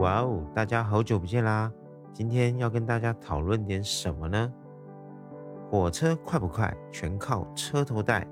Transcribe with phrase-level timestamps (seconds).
[0.00, 1.72] 哇哦，大家好久不见啦！
[2.12, 4.52] 今天要跟大家讨论点什么呢？
[5.70, 8.26] 火车快不快，全靠车头带。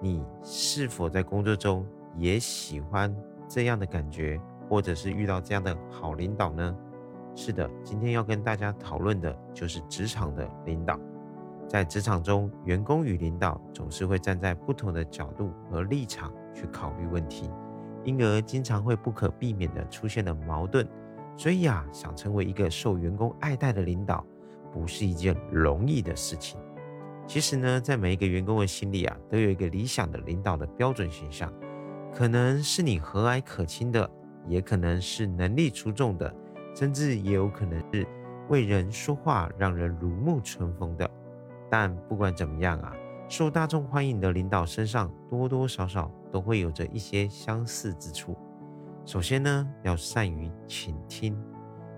[0.00, 1.86] 你是否在工作中
[2.16, 3.14] 也喜欢
[3.48, 6.76] 这样的感觉，或者是遇到这样的好领导呢？
[7.36, 10.98] 是的，今天要跟大家讨论的就是职场的领导。
[11.68, 17.50] 在职场中，员工与领导总是会站在不同的角度和立场去考虑问题，
[18.04, 20.86] 因而经常会不可避免的出现了矛盾。
[21.36, 24.24] 所以啊，想成为一个受员工爱戴的领导，
[24.70, 26.60] 不是一件容易的事情。
[27.26, 31.50] 其实呢，在每一个员工的心里啊，都有一个理想的领导的标准形象，
[32.12, 34.08] 可能是你和蔼可亲的，
[34.46, 36.34] 也可能是能力出众的，
[36.74, 38.06] 甚至也有可能是
[38.48, 41.10] 为人说话让人如沐春风的。
[41.70, 42.92] 但不管怎么样啊，
[43.32, 48.36] 受大众欢迎的领导身上多多少少都会有着一些相似之处。
[49.06, 51.34] 首先呢，要善于倾听。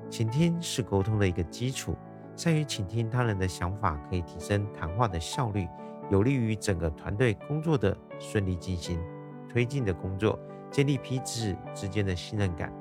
[0.08, 1.96] 倾听是沟通的一个基础。
[2.36, 5.66] 善于倾听他人的想法，可以提升谈话的效率，
[6.08, 9.02] 有利于整个团队工作的顺利进行、
[9.48, 10.38] 推进的工作，
[10.70, 12.72] 建立彼此之间的信任感。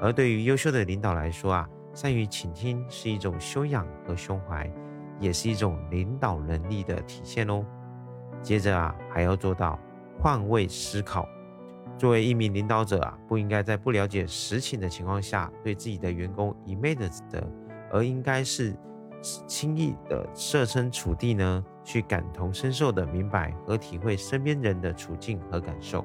[0.00, 4.68] 而对于优秀的领导来说啊，善于倾听是一种修养和胸怀，
[5.20, 7.64] 也是一种领导能力的体现哦。
[8.42, 9.78] 接着啊，还要做到
[10.20, 11.28] 换位思考。
[11.98, 17.40] 作为一名领导者啊，不应该在不了解实情的情况下对自己的员工一昧的指责，
[17.92, 18.74] 而应该是
[19.46, 26.04] 轻易的设身处地呢，去感同身受的明白和体会身边人的处境和感受，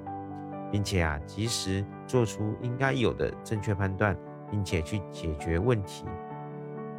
[0.71, 4.15] 并且啊，及时做出应该有的正确判断，
[4.51, 6.05] 并且去解决问题。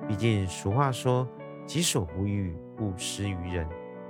[0.08, 1.28] 毕竟俗话说
[1.66, 3.68] “己所不欲，勿施于人”。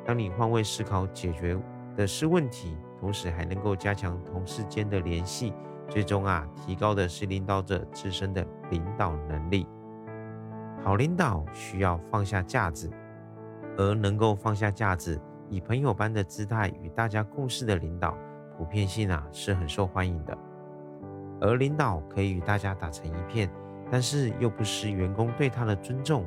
[0.08, 1.54] 当你换位思考，解决
[1.94, 2.78] 的是问题。
[2.98, 5.52] 同时还能够加强同事间的联系，
[5.86, 9.68] 最终啊，提高的是领导者自身的领导能力。
[10.82, 12.90] 好领导需要放下架子，
[13.76, 18.16] 而能够放下架子，以朋友般的姿态与大家共事的领导，
[18.56, 20.36] 普遍性啊是很受欢迎的。
[21.40, 23.48] 而领导可以与大家打成一片，
[23.90, 26.24] 但是又不失员工对他的尊重。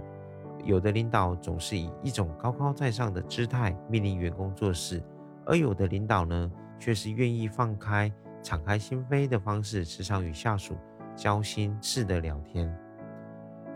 [0.66, 5.04] 有的领导总是以一种高高在上的姿态命令员工做事。
[5.46, 8.12] 而有的领导呢，却是愿意放开、
[8.44, 10.76] 敞开心扉的方式，时常与下属
[11.16, 12.74] 交心似的聊天。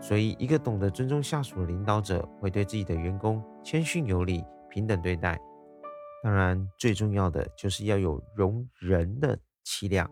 [0.00, 5.40] 所以，一个懂得尊重下属的领导者，会对自己的员工谦逊有礼、平等对待。
[6.22, 10.08] 当然，最重要的就是要有容人的气量。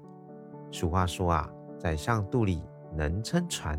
[0.70, 2.62] 俗话说啊，宰相肚里
[2.96, 3.78] 能撑船，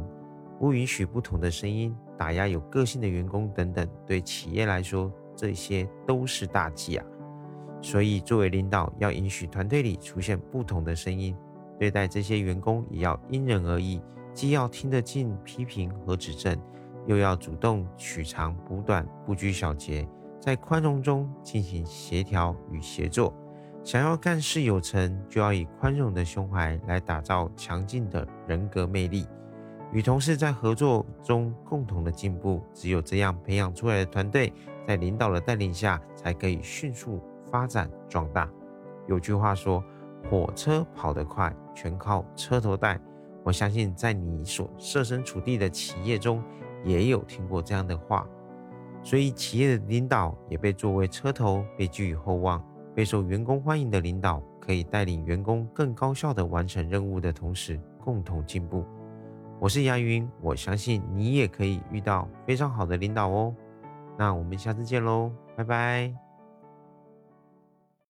[0.60, 7.06] 不允许不同的声音打压有个性的员工等等，对企业来说，这些都是大忌啊。
[7.82, 11.36] 所以，作为领导，要允许团队里出现不同的声音，
[11.78, 14.02] 对待这些员工也要因人而异，
[14.34, 16.58] 既要听得进批评和指正，
[17.06, 20.08] 又要主动取长补短，不拘小节，
[20.40, 23.34] 在宽容中进行协调与协作。
[23.84, 29.28] 想要干事有成，就要以宽容的胸怀来打造强劲的人格魅力，
[29.92, 32.62] 与同事在合作中共同的进步。
[32.74, 34.52] 只有这样培养出来的团队，
[34.88, 37.22] 在领导的带领下，才可以迅速。
[37.52, 38.50] 发展壮大。
[39.08, 39.82] 有句话说
[40.28, 43.00] ：“火车跑得快，全靠车头带。”
[43.46, 46.44] 我相信，在你所设身处地的企业中，
[46.84, 48.28] 也有听过这样的话。
[49.04, 52.62] 所以，企业的领导也被作为车头，被寄予厚望，
[52.94, 58.84] 备受员工欢迎的领导，可以带领员工更高效地完成任务的同时，共同进步。
[59.60, 63.56] 我是杨云，我相信你也可以遇到非常好的领导哦。
[64.18, 66.25] 那我们下次见喽，拜拜。